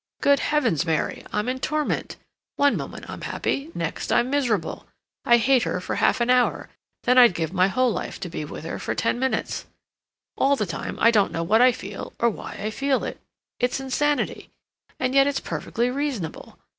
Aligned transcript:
Good 0.19 0.39
Heavens, 0.39 0.83
Mary! 0.83 1.23
I'm 1.31 1.47
in 1.47 1.59
torment! 1.59 2.15
One 2.55 2.75
moment 2.75 3.07
I'm 3.07 3.21
happy; 3.21 3.69
next 3.75 4.11
I'm 4.11 4.31
miserable. 4.31 4.87
I 5.25 5.37
hate 5.37 5.61
her 5.61 5.79
for 5.79 5.97
half 5.97 6.19
an 6.19 6.31
hour; 6.31 6.69
then 7.03 7.19
I'd 7.19 7.35
give 7.35 7.53
my 7.53 7.67
whole 7.67 7.91
life 7.91 8.19
to 8.21 8.27
be 8.27 8.43
with 8.43 8.63
her 8.63 8.79
for 8.79 8.95
ten 8.95 9.19
minutes; 9.19 9.67
all 10.35 10.55
the 10.55 10.65
time 10.65 10.97
I 10.99 11.11
don't 11.11 11.31
know 11.31 11.43
what 11.43 11.61
I 11.61 11.71
feel, 11.71 12.13
or 12.19 12.31
why 12.31 12.53
I 12.53 12.71
feel 12.71 13.03
it; 13.03 13.21
it's 13.59 13.79
insanity, 13.79 14.49
and 14.99 15.13
yet 15.13 15.27
it's 15.27 15.39
perfectly 15.39 15.91
reasonable. 15.91 16.57